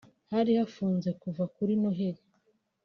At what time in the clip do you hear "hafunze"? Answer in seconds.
0.59-1.09